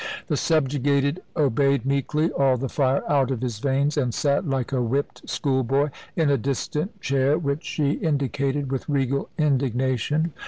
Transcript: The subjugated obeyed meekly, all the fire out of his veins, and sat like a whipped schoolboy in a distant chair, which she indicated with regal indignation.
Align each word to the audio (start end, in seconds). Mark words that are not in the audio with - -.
The 0.29 0.35
subjugated 0.35 1.21
obeyed 1.37 1.85
meekly, 1.85 2.31
all 2.31 2.57
the 2.57 2.69
fire 2.69 3.03
out 3.07 3.29
of 3.29 3.41
his 3.41 3.59
veins, 3.59 3.97
and 3.97 4.15
sat 4.15 4.47
like 4.47 4.71
a 4.71 4.81
whipped 4.81 5.29
schoolboy 5.29 5.89
in 6.15 6.31
a 6.31 6.39
distant 6.39 6.99
chair, 7.01 7.37
which 7.37 7.63
she 7.63 7.91
indicated 7.91 8.71
with 8.71 8.89
regal 8.89 9.29
indignation. 9.37 10.33